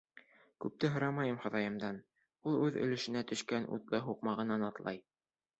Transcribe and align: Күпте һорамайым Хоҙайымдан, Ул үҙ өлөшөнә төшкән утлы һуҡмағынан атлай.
Күпте 0.63 0.89
һорамайым 0.93 1.37
Хоҙайымдан, 1.43 2.01
Ул 2.53 2.57
үҙ 2.69 2.81
өлөшөнә 2.87 3.23
төшкән 3.33 3.71
утлы 3.79 4.03
һуҡмағынан 4.09 4.71
атлай. 4.73 5.03